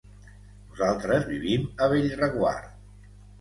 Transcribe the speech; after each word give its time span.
Nosaltres 0.69 1.27
vivim 1.33 1.67
a 1.85 1.91
Bellreguard. 1.93 3.13